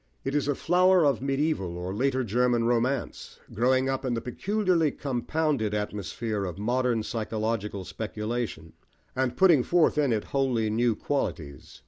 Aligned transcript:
It 0.23 0.33
is 0.33 0.47
a 0.47 0.55
flower 0.55 1.05
of 1.05 1.21
medieval 1.21 1.77
or 1.77 1.93
later 1.93 2.23
German 2.23 2.63
romance, 2.63 3.37
growing 3.53 3.87
up 3.87 4.03
in 4.03 4.15
the 4.15 4.19
peculiarly 4.19 4.89
compounded 4.91 5.75
atmosphere 5.75 6.43
of 6.43 6.57
modern 6.57 7.03
psychological 7.03 7.85
speculation, 7.85 8.73
and 9.15 9.37
putting 9.37 9.61
forth 9.61 9.99
in 9.99 10.11
it 10.11 10.23
wholly 10.33 10.71
new 10.71 10.95
qualities. 10.95 11.79